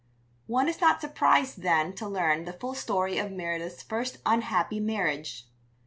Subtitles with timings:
[0.47, 5.45] One is not surprised, then, to learn the full story of Meredith's first unhappy marriage.